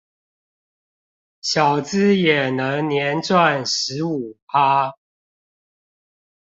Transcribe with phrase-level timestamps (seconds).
[1.41, 4.95] 小資也能年賺十五趴